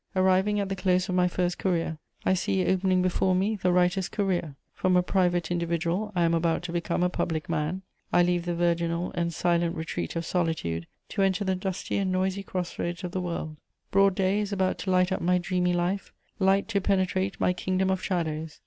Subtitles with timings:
[0.15, 4.09] Arriving at the close of my first career, I see opening before me the writer's
[4.09, 8.45] career; from a private individual I am about to become a public man; I leave
[8.45, 13.03] the virginal and silent retreat of solitude to enter the dusty and noisy cross roads
[13.03, 13.57] of the world;
[13.91, 17.91] broad day is about to light up my dreamy life, light to penetrate my kingdom
[17.91, 18.59] of shadows.